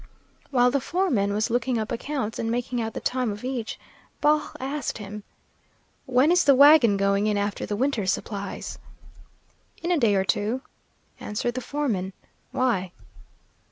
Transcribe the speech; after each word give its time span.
While 0.49 0.71
the 0.71 0.81
foreman 0.81 1.31
was 1.31 1.51
looking 1.51 1.77
up 1.77 1.91
accounts 1.91 2.39
and 2.39 2.49
making 2.49 2.81
out 2.81 2.95
the 2.95 2.99
time 2.99 3.31
of 3.31 3.43
each, 3.45 3.79
Baugh 4.19 4.49
asked 4.59 4.97
him, 4.97 5.21
"When 6.07 6.31
is 6.31 6.43
the 6.43 6.55
wagon 6.55 6.97
going 6.97 7.27
in 7.27 7.37
after 7.37 7.67
the 7.67 7.75
winter's 7.75 8.11
supplies?" 8.11 8.79
"In 9.83 9.91
a 9.91 9.99
day 9.99 10.15
or 10.15 10.25
two," 10.25 10.63
answered 11.19 11.53
the 11.53 11.61
foreman. 11.61 12.13
"Why?" 12.51 12.93